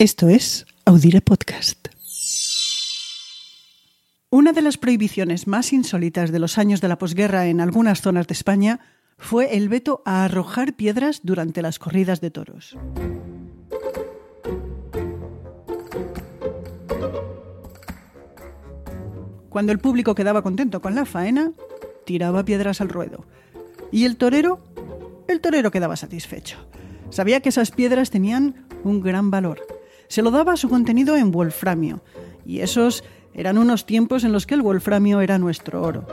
Esto 0.00 0.30
es 0.30 0.64
Audire 0.86 1.20
Podcast. 1.20 1.88
Una 4.30 4.52
de 4.52 4.62
las 4.62 4.78
prohibiciones 4.78 5.46
más 5.46 5.74
insólitas 5.74 6.32
de 6.32 6.38
los 6.38 6.56
años 6.56 6.80
de 6.80 6.88
la 6.88 6.96
posguerra 6.96 7.48
en 7.48 7.60
algunas 7.60 8.00
zonas 8.00 8.26
de 8.26 8.32
España 8.32 8.80
fue 9.18 9.58
el 9.58 9.68
veto 9.68 10.00
a 10.06 10.24
arrojar 10.24 10.72
piedras 10.72 11.20
durante 11.22 11.60
las 11.60 11.78
corridas 11.78 12.22
de 12.22 12.30
toros. 12.30 12.78
Cuando 19.50 19.72
el 19.72 19.80
público 19.80 20.14
quedaba 20.14 20.40
contento 20.40 20.80
con 20.80 20.94
la 20.94 21.04
faena, 21.04 21.52
tiraba 22.06 22.42
piedras 22.46 22.80
al 22.80 22.88
ruedo. 22.88 23.26
Y 23.92 24.06
el 24.06 24.16
torero, 24.16 24.60
el 25.28 25.42
torero 25.42 25.70
quedaba 25.70 25.96
satisfecho. 25.96 26.56
Sabía 27.10 27.40
que 27.40 27.50
esas 27.50 27.70
piedras 27.70 28.08
tenían 28.08 28.66
un 28.82 29.02
gran 29.02 29.30
valor 29.30 29.60
se 30.10 30.22
lo 30.22 30.32
daba 30.32 30.56
su 30.56 30.68
contenido 30.68 31.16
en 31.16 31.30
wolframio, 31.30 32.02
y 32.44 32.60
esos 32.60 33.04
eran 33.32 33.58
unos 33.58 33.86
tiempos 33.86 34.24
en 34.24 34.32
los 34.32 34.44
que 34.44 34.54
el 34.54 34.62
wolframio 34.62 35.20
era 35.20 35.38
nuestro 35.38 35.82
oro. 35.82 36.04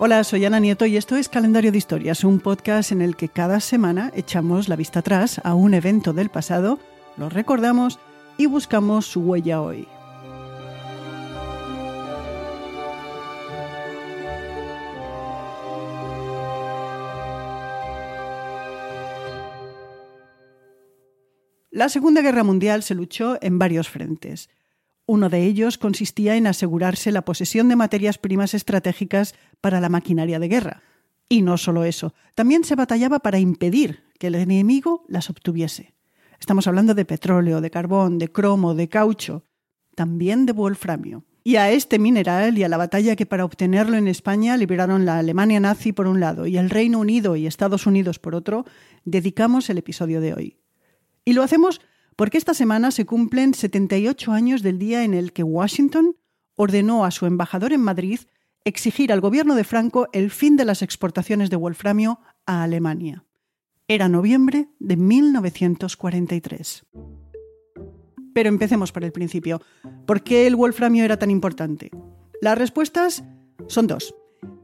Hola, 0.00 0.24
soy 0.24 0.44
Ana 0.44 0.58
Nieto 0.58 0.86
y 0.86 0.96
esto 0.96 1.14
es 1.14 1.28
Calendario 1.28 1.70
de 1.70 1.78
Historias, 1.78 2.24
un 2.24 2.40
podcast 2.40 2.90
en 2.90 3.00
el 3.00 3.14
que 3.14 3.28
cada 3.28 3.60
semana 3.60 4.10
echamos 4.16 4.68
la 4.68 4.74
vista 4.74 5.00
atrás 5.00 5.40
a 5.44 5.54
un 5.54 5.72
evento 5.74 6.12
del 6.12 6.30
pasado, 6.30 6.80
lo 7.16 7.28
recordamos 7.28 8.00
y 8.38 8.46
buscamos 8.46 9.04
su 9.04 9.20
huella 9.20 9.60
hoy. 9.60 9.86
La 21.70 21.88
Segunda 21.88 22.22
Guerra 22.22 22.44
Mundial 22.44 22.82
se 22.82 22.94
luchó 22.94 23.38
en 23.40 23.58
varios 23.58 23.88
frentes. 23.88 24.48
Uno 25.06 25.28
de 25.28 25.44
ellos 25.44 25.78
consistía 25.78 26.36
en 26.36 26.46
asegurarse 26.46 27.12
la 27.12 27.24
posesión 27.24 27.68
de 27.68 27.76
materias 27.76 28.18
primas 28.18 28.54
estratégicas 28.54 29.34
para 29.60 29.80
la 29.80 29.88
maquinaria 29.88 30.38
de 30.38 30.48
guerra. 30.48 30.82
Y 31.28 31.42
no 31.42 31.56
solo 31.56 31.84
eso, 31.84 32.14
también 32.34 32.64
se 32.64 32.74
batallaba 32.74 33.18
para 33.18 33.38
impedir 33.38 34.04
que 34.18 34.28
el 34.28 34.36
enemigo 34.36 35.04
las 35.08 35.28
obtuviese. 35.28 35.97
Estamos 36.38 36.66
hablando 36.66 36.94
de 36.94 37.04
petróleo, 37.04 37.60
de 37.60 37.70
carbón, 37.70 38.18
de 38.18 38.30
cromo, 38.30 38.74
de 38.74 38.88
caucho, 38.88 39.44
también 39.94 40.46
de 40.46 40.52
wolframio. 40.52 41.24
Y 41.44 41.56
a 41.56 41.70
este 41.70 41.98
mineral 41.98 42.58
y 42.58 42.62
a 42.62 42.68
la 42.68 42.76
batalla 42.76 43.16
que 43.16 43.26
para 43.26 43.44
obtenerlo 43.44 43.96
en 43.96 44.06
España 44.06 44.56
liberaron 44.56 45.04
la 45.04 45.18
Alemania 45.18 45.60
nazi 45.60 45.92
por 45.92 46.06
un 46.06 46.20
lado 46.20 46.46
y 46.46 46.58
el 46.58 46.70
Reino 46.70 46.98
Unido 46.98 47.36
y 47.36 47.46
Estados 47.46 47.86
Unidos 47.86 48.18
por 48.18 48.34
otro, 48.34 48.64
dedicamos 49.04 49.70
el 49.70 49.78
episodio 49.78 50.20
de 50.20 50.34
hoy. 50.34 50.56
Y 51.24 51.32
lo 51.32 51.42
hacemos 51.42 51.80
porque 52.16 52.38
esta 52.38 52.52
semana 52.52 52.90
se 52.90 53.06
cumplen 53.06 53.54
78 53.54 54.32
años 54.32 54.62
del 54.62 54.78
día 54.78 55.04
en 55.04 55.14
el 55.14 55.32
que 55.32 55.42
Washington 55.42 56.16
ordenó 56.56 57.04
a 57.04 57.10
su 57.10 57.26
embajador 57.26 57.72
en 57.72 57.80
Madrid 57.80 58.20
exigir 58.64 59.12
al 59.12 59.20
gobierno 59.20 59.54
de 59.54 59.64
Franco 59.64 60.08
el 60.12 60.30
fin 60.30 60.56
de 60.56 60.64
las 60.64 60.82
exportaciones 60.82 61.48
de 61.48 61.56
wolframio 61.56 62.20
a 62.44 62.62
Alemania. 62.62 63.24
Era 63.90 64.10
noviembre 64.10 64.68
de 64.80 64.98
1943. 64.98 66.84
Pero 68.34 68.48
empecemos 68.50 68.92
por 68.92 69.02
el 69.02 69.12
principio. 69.12 69.62
¿Por 70.06 70.22
qué 70.22 70.46
el 70.46 70.56
wolframio 70.56 71.06
era 71.06 71.18
tan 71.18 71.30
importante? 71.30 71.90
Las 72.42 72.58
respuestas 72.58 73.24
son 73.66 73.86
dos. 73.86 74.14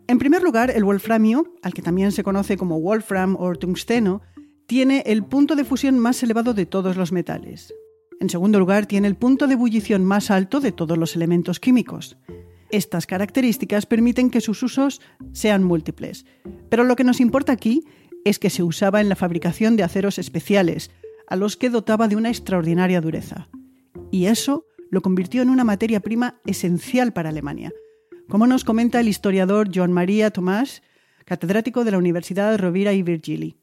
En 0.08 0.18
primer 0.18 0.42
lugar, 0.42 0.70
el 0.70 0.84
wolframio, 0.84 1.54
al 1.62 1.72
que 1.72 1.80
también 1.80 2.12
se 2.12 2.22
conoce 2.22 2.58
como 2.58 2.78
wolfram 2.78 3.34
o 3.38 3.54
tungsteno, 3.54 4.20
tiene 4.66 5.02
el 5.06 5.24
punto 5.24 5.56
de 5.56 5.64
fusión 5.64 5.98
más 5.98 6.22
elevado 6.22 6.52
de 6.52 6.66
todos 6.66 6.98
los 6.98 7.10
metales. 7.10 7.72
En 8.20 8.28
segundo 8.28 8.58
lugar, 8.58 8.84
tiene 8.84 9.08
el 9.08 9.16
punto 9.16 9.46
de 9.46 9.54
ebullición 9.54 10.04
más 10.04 10.30
alto 10.30 10.60
de 10.60 10.72
todos 10.72 10.98
los 10.98 11.16
elementos 11.16 11.60
químicos. 11.60 12.18
Estas 12.70 13.06
características 13.06 13.86
permiten 13.86 14.30
que 14.30 14.40
sus 14.40 14.62
usos 14.62 15.00
sean 15.32 15.62
múltiples. 15.62 16.26
Pero 16.68 16.84
lo 16.84 16.96
que 16.96 17.04
nos 17.04 17.20
importa 17.20 17.52
aquí 17.52 17.84
es 18.24 18.38
que 18.38 18.50
se 18.50 18.62
usaba 18.62 19.00
en 19.00 19.08
la 19.08 19.16
fabricación 19.16 19.76
de 19.76 19.82
aceros 19.82 20.18
especiales, 20.18 20.90
a 21.26 21.36
los 21.36 21.56
que 21.56 21.70
dotaba 21.70 22.08
de 22.08 22.16
una 22.16 22.28
extraordinaria 22.28 23.00
dureza. 23.00 23.48
Y 24.10 24.26
eso 24.26 24.66
lo 24.90 25.02
convirtió 25.02 25.42
en 25.42 25.50
una 25.50 25.64
materia 25.64 26.00
prima 26.00 26.40
esencial 26.46 27.12
para 27.12 27.30
Alemania, 27.30 27.72
como 28.28 28.46
nos 28.46 28.64
comenta 28.64 29.00
el 29.00 29.08
historiador 29.08 29.68
Joan 29.74 29.92
María 29.92 30.30
Tomás, 30.30 30.82
catedrático 31.24 31.84
de 31.84 31.90
la 31.90 31.98
Universidad 31.98 32.58
Rovira 32.58 32.92
y 32.92 33.02
Virgili. 33.02 33.56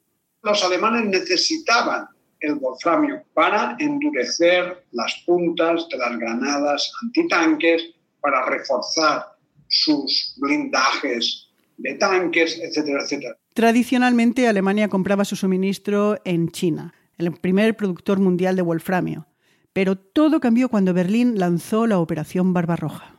Los 0.44 0.64
alemanes 0.64 1.06
necesitaban 1.06 2.08
el 2.40 2.56
wolframio 2.56 3.24
para 3.34 3.76
endurecer 3.80 4.86
las 4.92 5.14
puntas 5.26 5.88
de 5.90 5.98
las 5.98 6.18
granadas 6.18 6.92
antitanques, 7.04 7.84
para 8.20 8.46
reforzar 8.46 9.26
sus 9.68 10.36
blindajes 10.38 11.51
de 11.82 11.96
tanques, 11.96 12.60
etcétera, 12.62 13.02
etcétera. 13.04 13.38
Tradicionalmente, 13.54 14.48
Alemania 14.48 14.88
compraba 14.88 15.26
su 15.26 15.36
suministro 15.36 16.18
en 16.26 16.50
China, 16.52 16.94
el 17.18 17.32
primer 17.34 17.76
productor 17.76 18.20
mundial 18.20 18.56
de 18.56 18.62
wolframio. 18.62 19.28
Pero 19.74 19.98
todo 19.98 20.40
cambió 20.40 20.70
cuando 20.70 20.94
Berlín 20.94 21.40
lanzó 21.40 21.88
la 21.88 22.00
Operación 22.00 22.54
Barbarroja. 22.54 23.16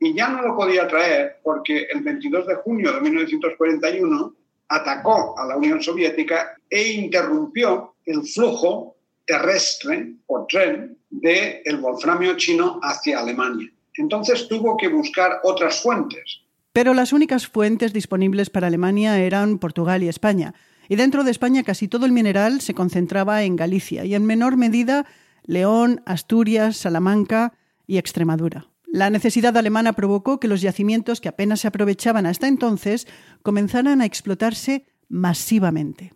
Y 0.00 0.14
ya 0.14 0.28
no 0.28 0.42
lo 0.42 0.56
podía 0.56 0.88
traer 0.88 1.40
porque 1.42 1.86
el 1.92 2.02
22 2.02 2.46
de 2.46 2.54
junio 2.56 2.92
de 2.92 3.00
1941 3.02 4.34
atacó 4.68 5.38
a 5.38 5.46
la 5.46 5.56
Unión 5.56 5.82
Soviética 5.82 6.56
e 6.70 6.92
interrumpió 6.92 7.94
el 8.06 8.22
flujo 8.22 8.96
terrestre 9.26 10.14
o 10.26 10.46
tren 10.46 10.96
del 11.10 11.60
el 11.64 11.76
wolframio 11.78 12.36
chino 12.36 12.80
hacia 12.82 13.20
Alemania. 13.20 13.68
Entonces 13.96 14.48
tuvo 14.48 14.76
que 14.76 14.88
buscar 14.88 15.40
otras 15.44 15.82
fuentes 15.82 16.40
pero 16.72 16.94
las 16.94 17.12
únicas 17.12 17.46
fuentes 17.46 17.92
disponibles 17.92 18.50
para 18.50 18.68
Alemania 18.68 19.18
eran 19.18 19.58
Portugal 19.58 20.02
y 20.02 20.08
España. 20.08 20.54
Y 20.88 20.96
dentro 20.96 21.24
de 21.24 21.30
España 21.30 21.62
casi 21.62 21.88
todo 21.88 22.06
el 22.06 22.12
mineral 22.12 22.60
se 22.60 22.74
concentraba 22.74 23.42
en 23.42 23.56
Galicia 23.56 24.04
y 24.04 24.14
en 24.14 24.26
menor 24.26 24.56
medida 24.56 25.06
León, 25.44 26.02
Asturias, 26.06 26.76
Salamanca 26.76 27.54
y 27.86 27.98
Extremadura. 27.98 28.68
La 28.86 29.08
necesidad 29.08 29.56
alemana 29.56 29.92
provocó 29.92 30.40
que 30.40 30.48
los 30.48 30.62
yacimientos 30.62 31.20
que 31.20 31.28
apenas 31.28 31.60
se 31.60 31.68
aprovechaban 31.68 32.26
hasta 32.26 32.48
entonces 32.48 33.06
comenzaran 33.42 34.00
a 34.00 34.04
explotarse 34.04 34.86
masivamente. 35.08 36.12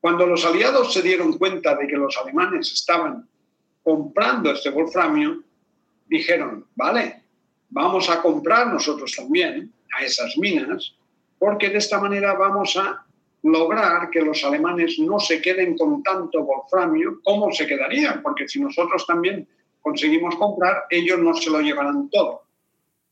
Cuando 0.00 0.26
los 0.26 0.44
aliados 0.46 0.94
se 0.94 1.02
dieron 1.02 1.36
cuenta 1.36 1.76
de 1.76 1.86
que 1.86 1.96
los 1.96 2.16
alemanes 2.16 2.72
estaban 2.72 3.28
comprando 3.82 4.50
este 4.50 4.70
wolframio, 4.70 5.42
dijeron, 6.06 6.66
vale, 6.74 7.22
vamos 7.70 8.10
a 8.10 8.20
comprar 8.20 8.66
nosotros 8.66 9.14
también 9.16 9.72
a 9.98 10.04
esas 10.04 10.36
minas, 10.36 10.94
porque 11.38 11.70
de 11.70 11.78
esta 11.78 11.98
manera 11.98 12.34
vamos 12.34 12.76
a 12.76 13.04
lograr 13.42 14.10
que 14.10 14.20
los 14.20 14.44
alemanes 14.44 14.98
no 14.98 15.18
se 15.18 15.40
queden 15.40 15.76
con 15.76 16.02
tanto 16.02 16.44
wolframio 16.44 17.20
como 17.24 17.50
se 17.52 17.66
quedarían, 17.66 18.22
porque 18.22 18.46
si 18.46 18.60
nosotros 18.60 19.06
también 19.06 19.48
conseguimos 19.80 20.36
comprar, 20.36 20.84
ellos 20.90 21.18
no 21.18 21.34
se 21.34 21.50
lo 21.50 21.60
llevarán 21.60 22.10
todo. 22.10 22.42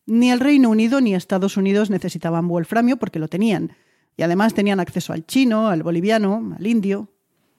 Ni 0.07 0.31
el 0.31 0.41
Reino 0.41 0.71
Unido 0.71 1.01
ni 1.01 1.15
Estados 1.15 1.57
Unidos 1.57 1.91
necesitaban 1.91 2.49
wolframio 2.49 2.97
porque 2.97 3.19
lo 3.19 3.29
tenían. 3.29 3.77
Y 4.17 4.23
además 4.23 4.55
tenían 4.55 4.81
acceso 4.81 5.13
al 5.13 5.27
chino, 5.27 5.69
al 5.69 5.83
boliviano, 5.83 6.55
al 6.59 6.67
indio. 6.67 7.09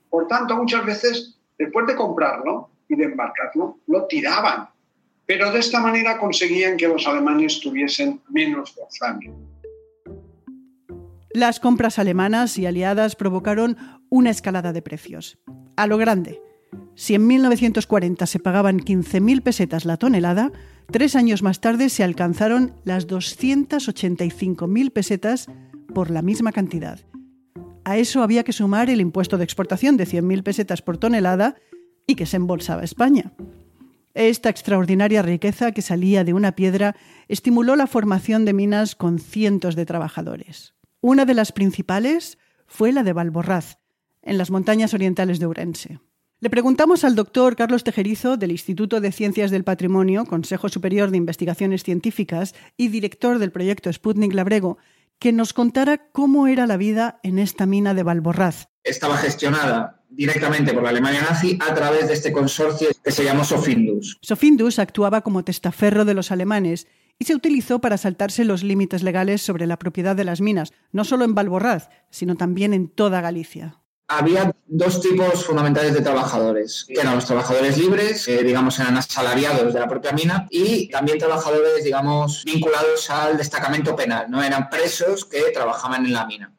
Por 0.10 0.28
tanto, 0.28 0.56
muchas 0.56 0.86
veces, 0.86 1.38
después 1.58 1.88
de 1.88 1.96
comprarlo 1.96 2.70
y 2.88 2.96
de 2.96 3.06
embarcarlo, 3.06 3.78
lo 3.88 4.06
tiraban 4.08 4.68
pero 5.30 5.52
de 5.52 5.60
esta 5.60 5.80
manera 5.80 6.18
conseguían 6.18 6.76
que 6.76 6.88
los 6.88 7.06
alemanes 7.06 7.60
tuviesen 7.60 8.20
menos 8.30 8.74
wolframio. 8.76 9.38
Las 11.36 11.60
compras 11.60 12.00
alemanas 12.00 12.58
y 12.58 12.66
aliadas 12.66 13.16
provocaron 13.16 13.78
una 14.10 14.32
escalada 14.32 14.74
de 14.74 14.82
precios. 14.82 15.38
A 15.78 15.86
lo 15.86 16.00
grande. 16.00 16.42
Si 16.96 17.14
en 17.14 17.28
1940 17.28 18.26
se 18.26 18.40
pagaban 18.40 18.80
15.000 18.80 19.44
pesetas 19.44 19.86
la 19.86 19.98
tonelada, 19.98 20.52
tres 20.92 21.16
años 21.16 21.44
más 21.44 21.62
tarde 21.62 21.90
se 21.90 22.04
alcanzaron 22.04 22.74
las 22.84 23.08
285.000 23.08 24.92
pesetas 24.92 25.46
por 25.94 26.10
la 26.10 26.24
misma 26.24 26.52
cantidad. 26.52 27.02
A 27.86 28.00
eso 28.00 28.24
había 28.24 28.44
que 28.44 28.52
sumar 28.52 28.90
el 28.90 29.00
impuesto 29.00 29.38
de 29.38 29.44
exportación 29.44 29.96
de 29.96 30.08
100.000 30.08 30.42
pesetas 30.42 30.82
por 30.82 30.98
tonelada 30.98 31.54
y 32.08 32.16
que 32.16 32.26
se 32.26 32.38
embolsaba 32.38 32.84
España. 32.84 33.32
Esta 34.20 34.50
extraordinaria 34.50 35.22
riqueza 35.22 35.72
que 35.72 35.82
salía 35.82 36.26
de 36.26 36.34
una 36.34 36.52
piedra 36.52 36.98
estimuló 37.30 37.78
la 37.78 37.88
formación 37.88 38.44
de 38.44 38.52
minas 38.52 38.94
con 38.94 39.18
cientos 39.18 39.78
de 39.78 39.86
trabajadores. 39.86 40.74
Una 41.00 41.24
de 41.24 41.34
las 41.34 41.54
principales 41.54 42.38
fue 42.68 42.92
la 42.92 43.04
de 43.04 43.14
Valborraz, 43.14 43.78
en 44.22 44.38
las 44.38 44.52
montañas 44.52 44.94
orientales 44.94 45.40
de 45.40 45.48
Urense. 45.48 46.00
Le 46.42 46.50
preguntamos 46.50 47.06
al 47.06 47.16
doctor 47.16 47.56
Carlos 47.56 47.86
Tejerizo 47.86 48.36
del 48.36 48.52
Instituto 48.52 49.00
de 49.00 49.14
Ciencias 49.14 49.52
del 49.52 49.64
Patrimonio, 49.64 50.26
Consejo 50.26 50.68
Superior 50.68 51.12
de 51.12 51.18
Investigaciones 51.18 51.84
Científicas 51.84 52.56
y 52.76 52.90
director 52.90 53.40
del 53.40 53.54
proyecto 53.54 53.92
Sputnik 53.94 54.34
Labrego, 54.34 54.80
que 55.18 55.32
nos 55.32 55.54
contara 55.54 56.10
cómo 56.12 56.48
era 56.48 56.68
la 56.68 56.76
vida 56.76 57.22
en 57.24 57.40
esta 57.40 57.66
mina 57.66 57.94
de 57.94 58.04
Valborraz. 58.04 58.68
Estaba 58.84 59.16
gestionada 59.16 59.99
directamente 60.10 60.74
por 60.74 60.84
la 60.84 60.90
Alemania 60.90 61.22
nazi 61.22 61.58
a 61.62 61.74
través 61.74 62.08
de 62.08 62.14
este 62.14 62.32
consorcio 62.32 62.90
que 63.04 63.12
se 63.12 63.24
llamó 63.24 63.44
Sofindus. 63.44 64.18
Sofindus 64.22 64.80
actuaba 64.80 65.22
como 65.22 65.44
testaferro 65.44 66.06
de 66.06 66.14
los 66.14 66.32
alemanes 66.32 66.88
y 67.18 67.26
se 67.26 67.36
utilizó 67.36 67.80
para 67.80 67.98
saltarse 67.98 68.46
los 68.46 68.64
límites 68.64 69.04
legales 69.04 69.42
sobre 69.42 69.68
la 69.68 69.78
propiedad 69.78 70.16
de 70.16 70.24
las 70.24 70.42
minas, 70.42 70.74
no 70.92 71.04
solo 71.04 71.26
en 71.26 71.36
Valborraz, 71.36 71.90
sino 72.10 72.36
también 72.36 72.74
en 72.74 72.88
toda 72.88 73.22
Galicia 73.22 73.80
había 74.10 74.52
dos 74.66 75.02
tipos 75.02 75.46
fundamentales 75.46 75.94
de 75.94 76.02
trabajadores, 76.02 76.86
que 76.88 77.00
eran 77.00 77.16
los 77.16 77.26
trabajadores 77.26 77.78
libres, 77.78 78.26
que 78.26 78.44
digamos 78.44 78.80
eran 78.80 78.98
asalariados 78.98 79.72
de 79.72 79.80
la 79.80 79.88
propia 79.88 80.12
mina, 80.12 80.48
y 80.50 80.90
también 80.90 81.20
trabajadores, 81.20 81.84
digamos, 81.84 82.44
vinculados 82.44 83.10
al 83.12 83.38
destacamento 83.38 83.96
penal, 83.96 84.26
¿no? 84.30 84.44
Eran 84.44 84.70
presos 84.70 85.26
que 85.26 85.52
trabajaban 85.54 86.06
en 86.06 86.14
la 86.14 86.26
mina. 86.26 86.52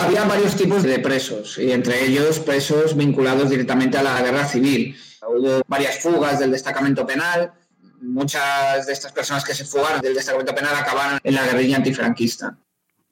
Había 0.00 0.24
varios 0.24 0.56
tipos 0.56 0.82
de 0.82 0.98
presos, 0.98 1.58
y 1.58 1.72
entre 1.72 2.04
ellos 2.04 2.38
presos 2.40 2.96
vinculados 2.96 3.50
directamente 3.50 3.96
a 3.98 4.02
la 4.02 4.20
guerra 4.20 4.46
civil. 4.46 4.96
Hubo 5.26 5.62
varias 5.66 6.00
fugas 6.00 6.38
del 6.38 6.50
destacamento 6.50 7.06
penal, 7.06 7.52
muchas 8.02 8.86
de 8.86 8.92
estas 8.92 9.12
personas 9.12 9.44
que 9.44 9.54
se 9.54 9.64
fugaron 9.64 10.00
del 10.00 10.14
destacamento 10.14 10.54
penal 10.54 10.74
acabaron 10.74 11.18
en 11.22 11.34
la 11.34 11.44
guerrilla 11.46 11.76
antifranquista. 11.76 12.58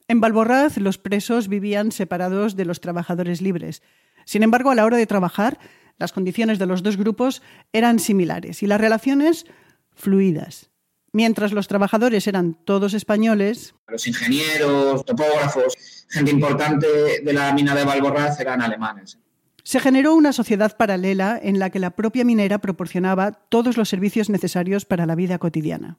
En 0.08 0.20
Valborraz, 0.20 0.76
los 0.76 0.98
presos 0.98 1.48
vivían 1.48 1.92
separados 1.92 2.56
de 2.56 2.64
los 2.64 2.80
trabajadores 2.80 3.40
libres. 3.40 3.82
Sin 4.24 4.42
embargo, 4.42 4.70
a 4.70 4.74
la 4.74 4.84
hora 4.84 4.96
de 4.96 5.06
trabajar, 5.06 5.58
las 5.98 6.12
condiciones 6.12 6.58
de 6.58 6.66
los 6.66 6.82
dos 6.82 6.96
grupos 6.96 7.42
eran 7.72 7.98
similares 8.00 8.62
y 8.62 8.66
las 8.66 8.80
relaciones 8.80 9.46
fluidas. 9.94 10.70
Mientras 11.12 11.52
los 11.52 11.66
trabajadores 11.66 12.26
eran 12.26 12.54
todos 12.64 12.94
españoles. 12.94 13.74
Los 13.88 14.06
ingenieros, 14.06 15.04
topógrafos, 15.04 15.76
gente 16.08 16.30
importante 16.30 16.86
de 17.22 17.32
la 17.32 17.52
mina 17.52 17.74
de 17.74 17.84
Valborraz 17.84 18.38
eran 18.40 18.62
alemanes. 18.62 19.18
Se 19.64 19.80
generó 19.80 20.14
una 20.14 20.32
sociedad 20.32 20.76
paralela 20.76 21.38
en 21.42 21.58
la 21.58 21.70
que 21.70 21.80
la 21.80 21.90
propia 21.90 22.24
minera 22.24 22.58
proporcionaba 22.58 23.32
todos 23.32 23.76
los 23.76 23.88
servicios 23.88 24.30
necesarios 24.30 24.84
para 24.84 25.06
la 25.06 25.14
vida 25.14 25.38
cotidiana. 25.38 25.98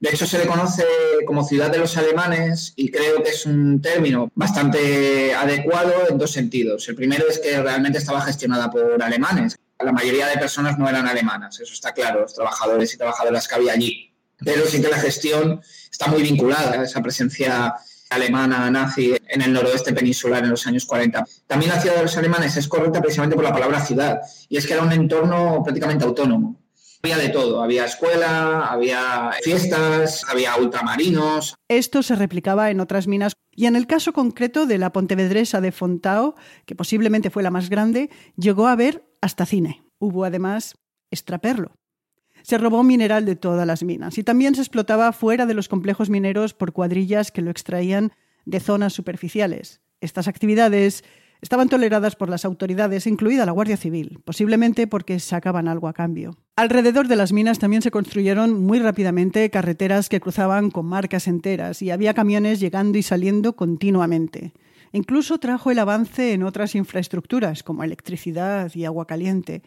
De 0.00 0.10
hecho, 0.10 0.26
se 0.26 0.38
le 0.38 0.46
conoce 0.46 0.82
como 1.26 1.44
ciudad 1.44 1.70
de 1.70 1.78
los 1.78 1.96
alemanes 1.96 2.72
y 2.74 2.90
creo 2.90 3.22
que 3.22 3.30
es 3.30 3.46
un 3.46 3.80
término 3.80 4.32
bastante 4.34 5.32
adecuado 5.32 5.92
en 6.10 6.18
dos 6.18 6.32
sentidos. 6.32 6.88
El 6.88 6.96
primero 6.96 7.28
es 7.28 7.38
que 7.38 7.62
realmente 7.62 7.98
estaba 7.98 8.20
gestionada 8.22 8.68
por 8.68 9.00
alemanes. 9.00 9.56
La 9.78 9.92
mayoría 9.92 10.26
de 10.26 10.38
personas 10.38 10.76
no 10.76 10.88
eran 10.88 11.06
alemanas, 11.06 11.60
eso 11.60 11.72
está 11.72 11.92
claro, 11.92 12.22
los 12.22 12.34
trabajadores 12.34 12.92
y 12.94 12.98
trabajadoras 12.98 13.46
que 13.46 13.54
había 13.54 13.74
allí. 13.74 14.11
Pero 14.44 14.66
sí 14.66 14.80
que 14.80 14.88
la 14.88 14.98
gestión 14.98 15.60
está 15.90 16.08
muy 16.08 16.22
vinculada 16.22 16.80
a 16.80 16.84
esa 16.84 17.02
presencia 17.02 17.74
alemana 18.12 18.70
nazi 18.70 19.14
en 19.28 19.42
el 19.42 19.52
noroeste 19.52 19.92
peninsular 19.92 20.44
en 20.44 20.50
los 20.50 20.66
años 20.66 20.84
40. 20.84 21.24
También 21.46 21.70
la 21.70 21.80
ciudad 21.80 21.96
de 21.96 22.02
los 22.02 22.16
alemanes 22.16 22.56
es 22.56 22.68
correcta 22.68 23.00
precisamente 23.00 23.36
por 23.36 23.44
la 23.44 23.52
palabra 23.52 23.84
ciudad, 23.84 24.20
y 24.48 24.56
es 24.56 24.66
que 24.66 24.74
era 24.74 24.82
un 24.82 24.92
entorno 24.92 25.62
prácticamente 25.64 26.04
autónomo. 26.04 26.60
Había 27.02 27.18
de 27.18 27.30
todo, 27.30 27.62
había 27.62 27.84
escuela, 27.84 28.66
había 28.66 29.32
fiestas, 29.42 30.24
había 30.28 30.54
ultramarinos. 30.56 31.56
Esto 31.68 32.02
se 32.02 32.14
replicaba 32.14 32.70
en 32.70 32.78
otras 32.78 33.08
minas 33.08 33.32
y 33.54 33.66
en 33.66 33.74
el 33.74 33.88
caso 33.88 34.12
concreto 34.12 34.66
de 34.66 34.78
la 34.78 34.92
Pontevedresa 34.92 35.60
de 35.60 35.72
Fontao, 35.72 36.36
que 36.64 36.76
posiblemente 36.76 37.30
fue 37.30 37.42
la 37.42 37.50
más 37.50 37.70
grande, 37.70 38.08
llegó 38.36 38.68
a 38.68 38.72
haber 38.72 39.04
hasta 39.20 39.46
cine. 39.46 39.82
Hubo 39.98 40.24
además 40.24 40.76
extraperlo. 41.10 41.72
Se 42.42 42.58
robó 42.58 42.82
mineral 42.82 43.24
de 43.24 43.36
todas 43.36 43.66
las 43.66 43.82
minas 43.82 44.18
y 44.18 44.22
también 44.22 44.54
se 44.54 44.60
explotaba 44.60 45.12
fuera 45.12 45.46
de 45.46 45.54
los 45.54 45.68
complejos 45.68 46.10
mineros 46.10 46.54
por 46.54 46.72
cuadrillas 46.72 47.30
que 47.30 47.42
lo 47.42 47.50
extraían 47.50 48.12
de 48.44 48.60
zonas 48.60 48.92
superficiales. 48.92 49.80
Estas 50.00 50.28
actividades 50.28 51.04
estaban 51.40 51.68
toleradas 51.68 52.16
por 52.16 52.28
las 52.28 52.44
autoridades, 52.44 53.06
incluida 53.06 53.44
la 53.44 53.52
Guardia 53.52 53.76
Civil, 53.76 54.20
posiblemente 54.24 54.86
porque 54.86 55.18
sacaban 55.20 55.68
algo 55.68 55.88
a 55.88 55.92
cambio. 55.92 56.38
Alrededor 56.56 57.08
de 57.08 57.16
las 57.16 57.32
minas 57.32 57.58
también 57.58 57.82
se 57.82 57.90
construyeron 57.90 58.64
muy 58.64 58.78
rápidamente 58.78 59.50
carreteras 59.50 60.08
que 60.08 60.20
cruzaban 60.20 60.70
con 60.70 60.86
marcas 60.86 61.26
enteras 61.26 61.82
y 61.82 61.90
había 61.90 62.14
camiones 62.14 62.60
llegando 62.60 62.96
y 62.96 63.02
saliendo 63.02 63.54
continuamente. 63.56 64.52
Incluso 64.92 65.38
trajo 65.38 65.70
el 65.70 65.78
avance 65.78 66.32
en 66.32 66.42
otras 66.42 66.74
infraestructuras 66.74 67.62
como 67.62 67.82
electricidad 67.82 68.70
y 68.74 68.84
agua 68.84 69.06
caliente. 69.06 69.62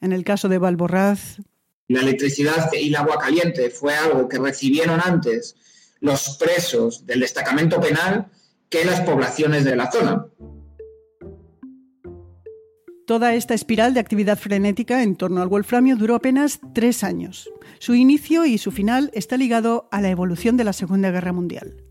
En 0.00 0.12
el 0.12 0.22
caso 0.22 0.48
de 0.48 0.58
Valborraz. 0.58 1.38
La 1.88 2.00
electricidad 2.00 2.70
y 2.72 2.88
el 2.88 2.96
agua 2.96 3.18
caliente 3.18 3.70
fue 3.70 3.94
algo 3.94 4.28
que 4.28 4.38
recibieron 4.38 5.00
antes 5.00 5.54
los 6.00 6.36
presos 6.36 7.06
del 7.06 7.20
destacamento 7.20 7.80
penal 7.80 8.26
que 8.68 8.84
las 8.84 9.00
poblaciones 9.02 9.64
de 9.64 9.76
la 9.76 9.90
zona. 9.90 10.26
Toda 13.06 13.34
esta 13.34 13.54
espiral 13.54 13.94
de 13.94 14.00
actividad 14.00 14.36
frenética 14.36 15.04
en 15.04 15.14
torno 15.14 15.40
al 15.40 15.48
wolframio 15.48 15.94
duró 15.94 16.16
apenas 16.16 16.58
tres 16.74 17.04
años. 17.04 17.48
Su 17.78 17.94
inicio 17.94 18.44
y 18.46 18.58
su 18.58 18.72
final 18.72 19.10
está 19.14 19.36
ligado 19.36 19.88
a 19.92 20.00
la 20.00 20.10
evolución 20.10 20.56
de 20.56 20.64
la 20.64 20.72
Segunda 20.72 21.12
Guerra 21.12 21.32
Mundial. 21.32 21.85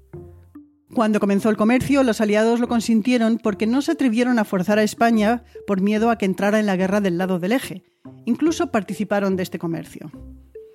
Cuando 0.95 1.19
comenzó 1.19 1.50
el 1.50 1.57
comercio, 1.57 2.03
los 2.03 2.21
aliados 2.21 2.62
lo 2.62 2.69
consintieron 2.69 3.38
porque 3.38 3.68
no 3.68 3.81
se 3.81 3.92
atrevieron 3.92 4.39
a 4.39 4.45
forzar 4.45 4.80
a 4.80 4.83
España 4.83 5.44
por 5.68 5.81
miedo 5.81 6.09
a 6.09 6.18
que 6.18 6.25
entrara 6.25 6.57
en 6.57 6.65
la 6.65 6.77
guerra 6.77 7.01
del 7.01 7.18
lado 7.18 7.38
del 7.38 7.51
eje. 7.51 7.83
Incluso 8.24 8.71
participaron 8.71 9.36
de 9.36 9.44
este 9.44 9.59
comercio. 9.59 10.09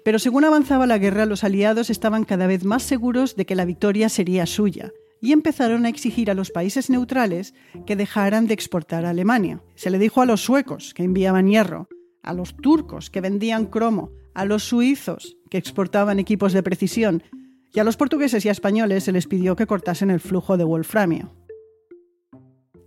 Pero 0.04 0.18
según 0.18 0.44
avanzaba 0.44 0.86
la 0.86 0.98
guerra, 0.98 1.24
los 1.24 1.42
aliados 1.42 1.88
estaban 1.88 2.24
cada 2.24 2.46
vez 2.46 2.64
más 2.64 2.82
seguros 2.82 3.34
de 3.34 3.46
que 3.46 3.54
la 3.54 3.64
victoria 3.64 4.10
sería 4.10 4.44
suya, 4.44 4.92
y 5.22 5.32
empezaron 5.32 5.86
a 5.86 5.88
exigir 5.88 6.30
a 6.30 6.34
los 6.34 6.50
países 6.50 6.90
neutrales 6.90 7.54
que 7.86 7.96
dejaran 7.96 8.46
de 8.46 8.52
exportar 8.52 9.06
a 9.06 9.10
Alemania. 9.10 9.62
Se 9.74 9.88
le 9.88 9.98
dijo 9.98 10.20
a 10.20 10.26
los 10.26 10.42
suecos 10.42 10.92
que 10.92 11.02
enviaban 11.02 11.48
hierro, 11.48 11.88
a 12.22 12.34
los 12.34 12.54
turcos 12.58 13.08
que 13.08 13.22
vendían 13.22 13.64
cromo, 13.64 14.10
a 14.34 14.44
los 14.44 14.64
suizos 14.64 15.38
que 15.48 15.56
exportaban 15.56 16.18
equipos 16.18 16.52
de 16.52 16.62
precisión 16.62 17.22
y 17.72 17.80
a 17.80 17.84
los 17.84 17.96
portugueses 17.96 18.44
y 18.44 18.48
a 18.48 18.52
españoles 18.52 19.04
se 19.04 19.12
les 19.12 19.26
pidió 19.26 19.56
que 19.56 19.66
cortasen 19.66 20.10
el 20.10 20.20
flujo 20.20 20.56
de 20.56 20.64
wolframio. 20.64 21.34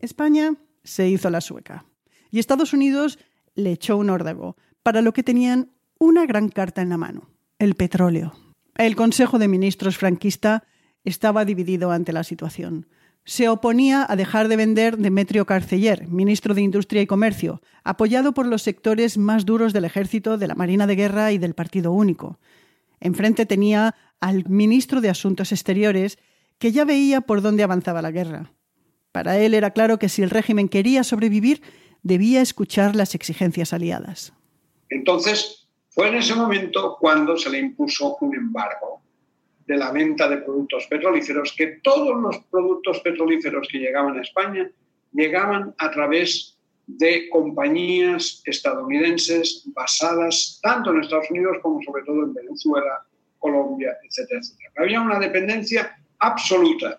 España 0.01 0.55
se 0.83 1.07
hizo 1.07 1.29
la 1.29 1.41
sueca 1.41 1.85
y 2.29 2.39
Estados 2.39 2.73
Unidos 2.73 3.19
le 3.55 3.71
echó 3.71 3.97
un 3.97 4.09
órdago, 4.09 4.57
para 4.81 5.01
lo 5.01 5.13
que 5.13 5.23
tenían 5.23 5.69
una 5.97 6.25
gran 6.25 6.49
carta 6.49 6.81
en 6.81 6.89
la 6.89 6.97
mano, 6.97 7.29
el 7.59 7.75
petróleo. 7.75 8.33
El 8.75 8.95
Consejo 8.95 9.39
de 9.39 9.47
Ministros 9.47 9.97
franquista 9.97 10.65
estaba 11.05 11.45
dividido 11.45 11.91
ante 11.91 12.11
la 12.11 12.23
situación. 12.23 12.87
Se 13.23 13.47
oponía 13.47 14.05
a 14.07 14.15
dejar 14.17 14.49
de 14.49 14.57
vender 14.57 14.97
Demetrio 14.97 15.45
Carceller, 15.45 16.07
ministro 16.09 16.53
de 16.53 16.61
Industria 16.61 17.01
y 17.01 17.07
Comercio, 17.07 17.61
apoyado 17.83 18.33
por 18.33 18.45
los 18.45 18.63
sectores 18.63 19.17
más 19.17 19.45
duros 19.45 19.71
del 19.71 19.85
ejército, 19.85 20.37
de 20.37 20.47
la 20.47 20.55
Marina 20.55 20.87
de 20.87 20.95
Guerra 20.95 21.31
y 21.31 21.37
del 21.37 21.53
Partido 21.53 21.93
Único. 21.93 22.39
Enfrente 22.99 23.45
tenía 23.45 23.95
al 24.23 24.47
ministro 24.47 25.01
de 25.01 25.09
Asuntos 25.09 25.51
Exteriores, 25.51 26.17
que 26.57 26.71
ya 26.71 26.85
veía 26.85 27.19
por 27.19 27.41
dónde 27.41 27.61
avanzaba 27.61 28.01
la 28.01 28.11
guerra. 28.11 28.53
Para 29.11 29.37
él 29.37 29.53
era 29.53 29.71
claro 29.71 29.99
que 29.99 30.07
si 30.07 30.21
el 30.21 30.29
régimen 30.29 30.69
quería 30.69 31.03
sobrevivir, 31.03 31.61
debía 32.03 32.41
escuchar 32.41 32.95
las 32.95 33.15
exigencias 33.15 33.73
aliadas. 33.73 34.31
Entonces, 34.89 35.67
fue 35.89 36.07
en 36.07 36.15
ese 36.15 36.35
momento 36.35 36.95
cuando 37.01 37.35
se 37.35 37.49
le 37.49 37.59
impuso 37.59 38.15
un 38.21 38.33
embargo 38.33 39.01
de 39.67 39.75
la 39.75 39.91
venta 39.91 40.29
de 40.29 40.37
productos 40.37 40.87
petrolíferos, 40.87 41.53
que 41.57 41.81
todos 41.83 42.15
los 42.21 42.37
productos 42.49 43.01
petrolíferos 43.01 43.67
que 43.69 43.79
llegaban 43.79 44.17
a 44.17 44.21
España 44.21 44.71
llegaban 45.11 45.75
a 45.77 45.91
través 45.91 46.57
de 46.87 47.27
compañías 47.29 48.41
estadounidenses 48.45 49.63
basadas 49.75 50.59
tanto 50.63 50.91
en 50.91 51.01
Estados 51.01 51.29
Unidos 51.29 51.57
como 51.61 51.81
sobre 51.83 52.03
todo 52.03 52.23
en 52.23 52.33
Venezuela, 52.33 53.05
Colombia, 53.43 53.91
etcétera, 54.07 54.39
etcétera. 54.39 54.71
Había 54.77 55.01
una 55.01 55.19
dependencia 55.19 55.97
absoluta 56.19 56.97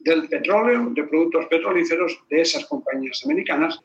del 0.00 0.28
petróleo, 0.28 0.90
de 0.90 1.04
productos 1.04 1.46
petrolíferos 1.46 2.18
de 2.28 2.40
esas 2.40 2.66
compañías 2.66 3.22
americanas. 3.24 3.80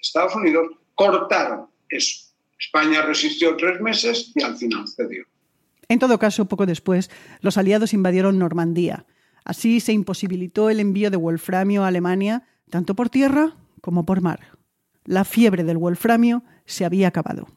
Estados 0.00 0.36
Unidos 0.36 0.68
cortaron 0.94 1.68
eso. 1.88 2.34
España 2.58 3.02
resistió 3.02 3.56
tres 3.56 3.80
meses 3.80 4.32
y 4.34 4.42
al 4.42 4.56
final 4.56 4.84
cedió. 4.86 5.24
En 5.88 5.98
todo 5.98 6.18
caso, 6.18 6.44
poco 6.44 6.66
después, 6.66 7.10
los 7.40 7.56
aliados 7.56 7.94
invadieron 7.94 8.38
Normandía. 8.38 9.06
Así 9.44 9.80
se 9.80 9.92
imposibilitó 9.92 10.70
el 10.70 10.80
envío 10.80 11.10
de 11.10 11.16
wolframio 11.16 11.82
a 11.82 11.88
Alemania, 11.88 12.46
tanto 12.70 12.94
por 12.94 13.08
tierra 13.08 13.56
como 13.80 14.04
por 14.04 14.20
mar. 14.20 14.58
La 15.04 15.24
fiebre 15.24 15.64
del 15.64 15.78
wolframio 15.78 16.44
se 16.66 16.84
había 16.84 17.08
acabado. 17.08 17.48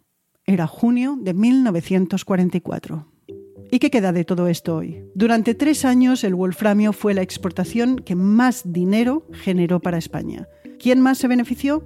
Era 0.46 0.67
junio 0.67 1.17
de 1.20 1.34
1944. 1.34 3.14
¿Y 3.71 3.79
qué 3.79 3.89
queda 3.89 4.12
de 4.12 4.25
todo 4.25 4.47
esto 4.47 4.77
hoy? 4.77 5.03
Durante 5.15 5.55
tres 5.55 5.85
años 5.85 6.24
el 6.24 6.35
wolframio 6.35 6.93
fue 6.93 7.13
la 7.13 7.21
exportación 7.21 7.97
que 7.97 8.15
más 8.15 8.62
dinero 8.71 9.25
generó 9.31 9.79
para 9.79 9.97
España. 9.97 10.47
¿Quién 10.79 11.01
más 11.01 11.17
se 11.17 11.27
benefició? 11.27 11.83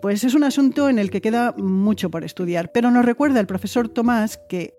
Pues 0.00 0.24
es 0.24 0.34
un 0.34 0.44
asunto 0.44 0.88
en 0.88 0.98
el 0.98 1.10
que 1.10 1.20
queda 1.20 1.54
mucho 1.56 2.10
por 2.10 2.24
estudiar, 2.24 2.72
pero 2.72 2.90
nos 2.90 3.04
recuerda 3.04 3.40
el 3.40 3.46
profesor 3.46 3.88
Tomás 3.88 4.38
que 4.48 4.74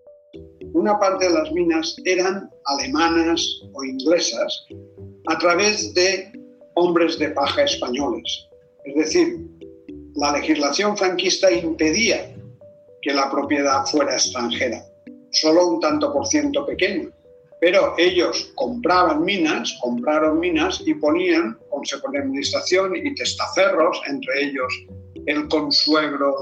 una 0.73 0.99
parte 0.99 1.25
de 1.25 1.33
las 1.33 1.51
minas 1.51 1.95
eran 2.05 2.49
alemanas 2.65 3.41
o 3.73 3.83
inglesas 3.83 4.65
a 5.27 5.37
través 5.37 5.93
de 5.93 6.31
hombres 6.75 7.17
de 7.17 7.29
paja 7.29 7.63
españoles. 7.63 8.47
Es 8.83 8.95
decir, 8.95 9.47
la 10.15 10.33
legislación 10.33 10.97
franquista 10.97 11.51
impedía 11.51 12.35
que 13.01 13.13
la 13.13 13.29
propiedad 13.31 13.85
fuera 13.85 14.13
extranjera, 14.13 14.85
solo 15.35 15.67
un 15.67 15.79
tanto 15.79 16.11
por 16.11 16.25
ciento 16.27 16.65
pequeño. 16.65 17.09
Pero 17.61 17.95
ellos 17.97 18.51
compraban 18.55 19.23
minas, 19.23 19.77
compraron 19.81 20.39
minas 20.39 20.81
y 20.85 20.93
ponían 20.95 21.57
consejo 21.69 22.11
de 22.11 22.19
administración 22.19 22.95
y 22.95 23.15
testaferros, 23.15 24.01
entre 24.07 24.43
ellos 24.43 24.85
el 25.25 25.47
consuegro 25.47 26.35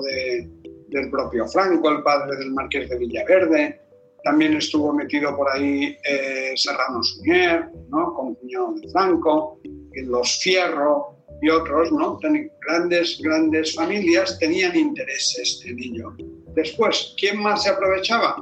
del 0.88 1.10
propio 1.10 1.48
Franco, 1.48 1.90
el 1.90 2.04
padre 2.04 2.38
del 2.38 2.52
marqués 2.52 2.90
de 2.90 2.98
Villaverde, 2.98 3.84
también 4.24 4.56
estuvo 4.56 4.94
metido 4.94 5.36
por 5.36 5.50
ahí 5.52 5.98
eh, 6.06 6.54
Serrano 6.56 7.04
Suñer, 7.04 7.70
¿no? 7.90 8.14
con 8.14 8.36
cuñado 8.36 8.74
de 8.76 8.90
Franco, 8.90 9.60
los 9.94 10.40
Fierro 10.40 11.18
y 11.42 11.50
otros, 11.50 11.92
¿no? 11.92 12.20
grandes, 12.66 13.20
grandes 13.22 13.76
familias 13.76 14.40
tenían 14.40 14.76
intereses 14.76 15.62
en 15.66 15.78
ello. 15.78 16.14
Después, 16.56 17.14
¿quién 17.20 17.42
más 17.42 17.64
se 17.64 17.70
aprovechaba? 17.70 18.38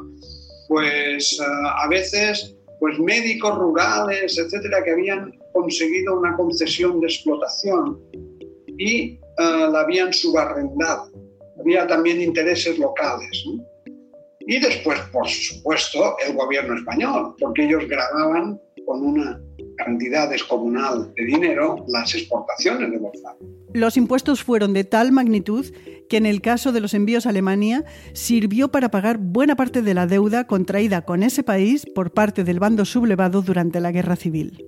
Pues 0.72 1.38
eh, 1.38 1.44
a 1.44 1.86
veces 1.90 2.56
pues 2.80 2.98
médicos 2.98 3.58
rurales, 3.58 4.38
etcétera, 4.38 4.82
que 4.86 4.92
habían 4.92 5.38
conseguido 5.52 6.18
una 6.18 6.34
concesión 6.38 7.02
de 7.02 7.08
explotación 7.08 8.00
y 8.78 9.02
eh, 9.02 9.20
la 9.38 9.82
habían 9.82 10.14
subarrendado. 10.14 11.12
Había 11.60 11.86
también 11.88 12.22
intereses 12.22 12.80
locales. 12.80 13.44
Y 14.40 14.60
después, 14.62 14.98
por 15.12 15.28
supuesto, 15.28 16.16
el 16.26 16.38
gobierno 16.38 16.76
español, 16.76 17.36
porque 17.38 17.66
ellos 17.66 17.86
grababan 17.90 18.58
con 18.86 19.06
una 19.06 19.42
cantidad 19.76 20.30
descomunal 20.30 21.14
de 21.16 21.26
dinero 21.26 21.86
las 21.90 22.16
exportaciones 22.16 22.90
de 22.92 22.98
wolframio. 22.98 23.50
Los 23.74 23.98
impuestos 23.98 24.42
fueron 24.42 24.72
de 24.72 24.86
tal 24.86 25.12
magnitud 25.12 25.66
que 26.12 26.18
en 26.18 26.26
el 26.28 26.42
caso 26.42 26.74
de 26.74 26.82
los 26.82 26.94
envíos 26.94 27.26
a 27.26 27.30
Alemania 27.30 27.86
sirvió 28.12 28.70
para 28.70 28.92
pagar 28.92 29.18
buena 29.18 29.56
parte 29.56 29.82
de 29.82 29.94
la 29.94 30.06
deuda 30.06 30.46
contraída 30.46 31.04
con 31.04 31.24
ese 31.24 31.42
país 31.42 31.86
por 31.96 32.12
parte 32.12 32.44
del 32.44 32.60
bando 32.60 32.84
sublevado 32.84 33.42
durante 33.42 33.80
la 33.80 33.94
Guerra 33.94 34.18
Civil. 34.18 34.64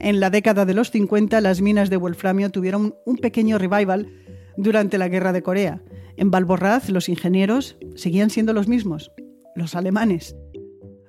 En 0.00 0.18
la 0.18 0.30
década 0.30 0.64
de 0.64 0.72
los 0.72 0.90
50 0.90 1.40
las 1.42 1.60
minas 1.60 1.90
de 1.90 1.98
wolframio 1.98 2.50
tuvieron 2.50 2.94
un 3.04 3.18
pequeño 3.18 3.58
revival 3.58 4.10
durante 4.56 4.96
la 4.96 5.08
Guerra 5.08 5.32
de 5.32 5.42
Corea 5.42 5.82
en 6.18 6.32
Valborraz 6.32 6.90
los 6.90 7.08
ingenieros 7.08 7.76
seguían 7.94 8.28
siendo 8.28 8.52
los 8.52 8.66
mismos, 8.66 9.12
los 9.54 9.76
alemanes. 9.76 10.34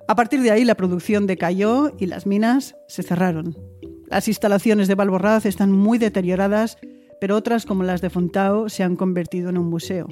A 0.06 0.14
partir 0.14 0.40
de 0.40 0.52
ahí 0.52 0.64
la 0.64 0.76
producción 0.76 1.26
decayó 1.26 1.96
y 1.98 2.06
las 2.06 2.26
minas 2.26 2.76
se 2.86 3.02
cerraron. 3.02 3.58
Las 4.06 4.28
instalaciones 4.28 4.86
de 4.86 4.94
Valborraz 4.94 5.46
están 5.46 5.72
muy 5.72 5.98
deterioradas, 5.98 6.78
pero 7.20 7.36
otras 7.36 7.66
como 7.66 7.84
las 7.84 8.00
de 8.00 8.10
Fontao 8.10 8.68
se 8.68 8.82
han 8.82 8.96
convertido 8.96 9.50
en 9.50 9.58
un 9.58 9.68
museo. 9.68 10.08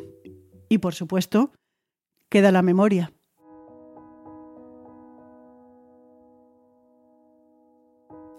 Y 0.69 0.79
por 0.79 0.95
supuesto, 0.95 1.53
queda 2.29 2.53
la 2.53 2.63
memoria. 2.63 3.13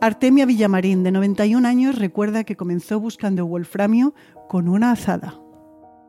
Artemia 0.01 0.45
Villamarín, 0.45 1.03
de 1.03 1.11
91 1.11 1.67
años, 1.67 1.99
recuerda 1.99 2.45
que 2.45 2.55
comenzó 2.55 3.01
buscando 3.01 3.45
wolframio 3.45 4.13
con 4.47 4.69
una 4.69 4.93
azada. 4.93 5.37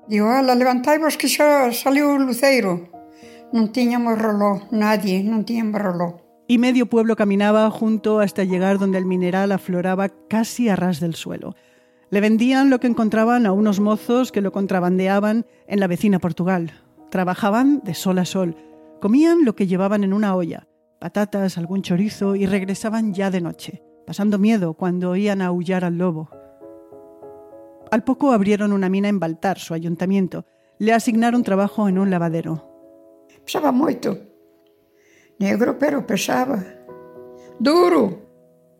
Digo, 0.07 0.31
ala, 0.31 0.55
levantai-vos 0.55 1.17
que 1.17 1.26
xa 1.26 1.73
saliu 1.75 2.14
o 2.14 2.19
luceiro. 2.19 2.87
Non 3.50 3.75
tiñamos 3.75 4.14
reloj, 4.14 4.71
nadie, 4.71 5.26
non 5.26 5.43
tiñamos 5.43 5.83
reloj. 5.83 6.23
Y 6.47 6.59
medio 6.59 6.87
pueblo 6.87 7.19
caminaba 7.19 7.67
junto 7.71 8.19
hasta 8.19 8.47
llegar 8.47 8.79
donde 8.79 8.99
el 8.99 9.07
mineral 9.07 9.50
afloraba 9.50 10.11
casi 10.31 10.69
a 10.69 10.75
ras 10.75 10.99
del 10.99 11.14
suelo. 11.14 11.55
Le 12.11 12.21
vendían 12.21 12.71
lo 12.71 12.81
que 12.81 12.88
encontraban 12.88 13.47
a 13.47 13.52
unos 13.52 13.79
mozos 13.79 14.33
que 14.33 14.40
lo 14.40 14.50
contrabandeaban 14.50 15.47
en 15.69 15.81
la 15.81 15.87
vecina 15.87 16.19
Portugal. 16.19 16.73
Trabajaban 17.09 17.81
de 17.85 17.95
sol 17.95 18.19
a 18.19 18.25
sol. 18.25 18.57
Comían 19.00 19.45
lo 19.45 19.55
que 19.55 19.69
llevaban 19.69 20.02
en 20.02 20.12
una 20.12 20.35
olla, 20.35 20.67
patatas, 20.99 21.57
algún 21.57 21.83
chorizo, 21.83 22.35
y 22.35 22.47
regresaban 22.47 23.14
ya 23.14 23.31
de 23.31 23.40
noche, 23.40 23.83
pasando 24.07 24.38
miedo 24.38 24.75
cuando 24.75 25.11
oían 25.11 25.40
aullar 25.40 25.85
al 25.85 25.99
lobo. 25.99 26.31
Al 27.93 28.02
poco 28.02 28.33
abrieron 28.33 28.73
una 28.73 28.88
mina 28.88 29.09
en 29.09 29.21
Baltar, 29.21 29.59
su 29.59 29.75
ayuntamiento. 29.75 30.45
Le 30.79 30.93
asignaron 30.93 31.43
trabajo 31.45 31.88
en 31.88 31.99
un 31.99 32.11
lavadero. 32.11 32.67
Pesaba 33.45 33.73
moito. 33.73 34.19
Negro, 35.38 35.79
pero 35.79 36.07
pesaba. 36.07 36.62
Duro. 37.59 38.30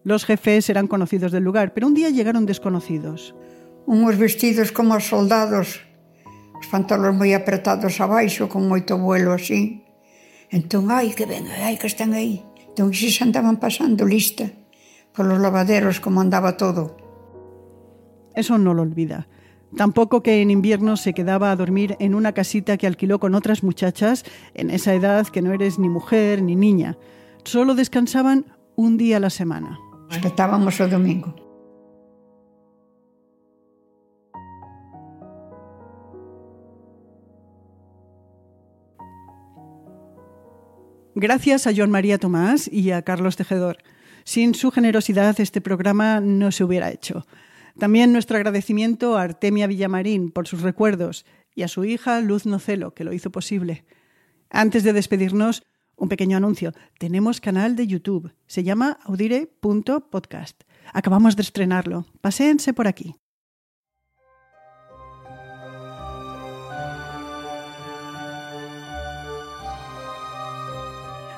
Los 0.05 0.25
jefes 0.25 0.71
eran 0.71 0.87
conocidos 0.87 1.33
del 1.33 1.45
lugar, 1.45 1.75
pero 1.75 1.87
un 1.87 1.95
día 1.95 2.11
llegaron 2.11 2.47
desconocidos. 2.47 3.35
Unos 3.87 4.17
vestidos 4.17 4.73
como 4.73 4.99
soldados, 5.01 5.81
os 6.61 6.67
pantalones 6.69 7.17
moi 7.17 7.33
apretados 7.33 8.01
abaixo, 8.01 8.49
con 8.49 8.69
moito 8.69 8.97
vuelo 8.97 9.33
así. 9.33 9.85
Entón, 10.53 10.89
ai, 10.93 11.13
que 11.17 11.25
ven, 11.25 11.49
ai, 11.65 11.77
que 11.81 11.89
están 11.89 12.13
aí. 12.13 12.45
Entón, 12.69 12.93
se 12.93 13.09
andaban 13.25 13.57
pasando 13.61 14.05
lista 14.05 14.49
polos 15.13 15.41
lavaderos 15.41 16.01
como 16.01 16.21
andaba 16.21 16.57
todo. 16.57 16.97
Eso 18.35 18.59
no 18.59 18.75
lo 18.75 18.83
olvida. 18.83 19.29
Tampoco 19.77 20.23
que 20.23 20.43
en 20.43 20.51
invierno 20.51 20.97
se 20.97 21.15
quedaba 21.15 21.51
a 21.51 21.57
dormir 21.57 21.97
en 22.01 22.15
una 22.15 22.33
casita 22.33 22.77
que 22.77 22.87
alquiló 22.87 23.21
con 23.21 23.35
otras 23.35 23.63
muchachas 23.63 24.25
en 24.55 24.71
esa 24.71 24.95
edad 24.95 25.27
que 25.29 25.43
no 25.43 25.53
eres 25.53 25.79
ni 25.79 25.89
mujer 25.89 26.43
ni 26.43 26.57
niña. 26.57 26.97
Solo 27.45 27.75
descansaban 27.75 28.47
un 28.77 28.97
día 28.97 29.19
a 29.19 29.21
la 29.21 29.31
semana. 29.31 29.79
Respetábamos 30.11 30.81
el 30.81 30.91
domingo. 30.91 31.35
Gracias 41.15 41.67
a 41.67 41.73
John 41.77 41.91
María 41.91 42.19
Tomás 42.19 42.67
y 42.67 42.91
a 42.91 43.03
Carlos 43.03 43.37
Tejedor. 43.37 43.79
Sin 44.25 44.55
su 44.55 44.71
generosidad 44.71 45.39
este 45.41 45.61
programa 45.61 46.21
no 46.21 46.51
se 46.51 46.65
hubiera 46.65 46.91
hecho. 46.91 47.27
También 47.79 48.13
nuestro 48.13 48.37
agradecimiento 48.37 49.17
a 49.17 49.23
Artemia 49.23 49.69
Villamarín 49.69 50.33
por 50.33 50.49
sus 50.49 50.63
recuerdos 50.63 51.25
y 51.55 51.63
a 51.63 51.69
su 51.69 51.85
hija 51.85 52.21
Luz 52.21 52.47
Nocelo, 52.47 52.95
que 52.95 53.05
lo 53.05 53.13
hizo 53.13 53.31
posible. 53.31 53.85
Antes 54.51 54.83
de 54.83 54.93
despedirnos, 54.93 55.63
un 56.01 56.09
pequeño 56.09 56.37
anuncio. 56.37 56.73
Tenemos 56.99 57.41
canal 57.41 57.77
de 57.77 57.87
YouTube. 57.87 58.33
Se 58.49 58.65
llama 58.65 58.99
audire.podcast. 59.05 60.63
Acabamos 60.93 61.37
de 61.37 61.43
estrenarlo. 61.43 62.07
Paséense 62.21 62.73
por 62.73 62.89
aquí. 62.89 63.15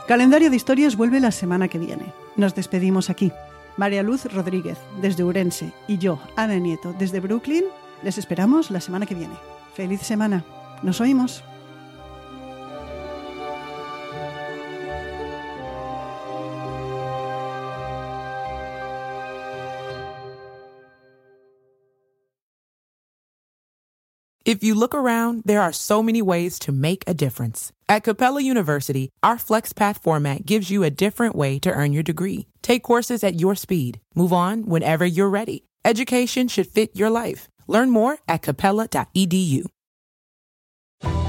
Calendario 0.09 0.51
de 0.51 0.57
historias 0.57 0.97
vuelve 0.97 1.21
la 1.21 1.31
semana 1.31 1.69
que 1.69 1.79
viene. 1.79 2.13
Nos 2.37 2.55
despedimos 2.55 3.11
aquí. 3.11 3.33
María 3.77 4.03
Luz 4.03 4.27
Rodríguez, 4.27 4.79
desde 5.01 5.25
Urense, 5.25 5.73
y 5.89 5.97
yo, 5.97 6.21
Ana 6.37 6.59
Nieto, 6.59 6.95
desde 6.99 7.21
Brooklyn, 7.21 7.65
les 8.03 8.19
esperamos 8.19 8.71
la 8.71 8.81
semana 8.81 9.07
que 9.07 9.15
viene. 9.15 9.35
¡Feliz 9.75 10.03
semana! 10.03 10.45
¡Nos 10.83 11.01
oímos! 11.01 11.43
If 24.45 24.65
you 24.65 24.75
look 24.75 24.93
around, 24.93 25.43
there 25.45 25.63
are 25.63 25.73
so 25.73 26.03
many 26.03 26.21
ways 26.21 26.59
to 26.61 26.73
make 26.73 27.05
a 27.07 27.15
difference. 27.15 27.73
At 27.89 28.03
Capella 28.03 28.43
University, 28.43 29.11
our 29.23 29.37
FlexPath 29.37 30.03
format 30.03 30.45
gives 30.45 30.69
you 30.69 30.83
a 30.83 30.91
different 30.91 31.37
way 31.37 31.61
to 31.61 31.71
earn 31.71 31.93
your 31.93 32.03
degree. 32.03 32.49
Take 32.61 32.83
courses 32.83 33.23
at 33.23 33.39
your 33.39 33.55
speed. 33.55 34.01
Move 34.17 34.33
on 34.33 34.67
whenever 34.67 35.07
you're 35.07 35.31
ready. 35.31 35.65
Education 35.85 36.49
should 36.49 36.67
fit 36.67 36.97
your 36.97 37.11
life. 37.11 37.49
Learn 37.69 37.91
more 37.91 38.19
at 38.27 38.43
capella.edu. 38.43 39.67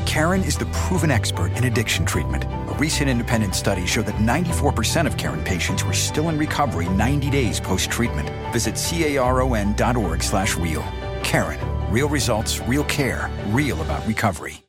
Karen 0.07 0.43
is 0.43 0.57
the 0.57 0.65
proven 0.67 1.09
expert 1.09 1.51
in 1.53 1.63
addiction 1.63 2.05
treatment. 2.05 2.45
A 2.45 2.75
recent 2.77 3.09
independent 3.09 3.55
study 3.55 3.85
showed 3.85 4.05
that 4.05 4.15
94% 4.15 5.07
of 5.07 5.17
Karen 5.17 5.43
patients 5.43 5.83
were 5.83 5.93
still 5.93 6.29
in 6.29 6.37
recovery 6.37 6.87
90 6.89 7.29
days 7.29 7.59
post-treatment. 7.59 8.29
Visit 8.51 8.75
caron.org 8.77 10.23
slash 10.23 10.55
real. 10.55 10.83
Karen, 11.23 11.59
real 11.91 12.09
results, 12.09 12.59
real 12.61 12.83
care, 12.83 13.29
real 13.47 13.81
about 13.81 14.05
recovery. 14.07 14.62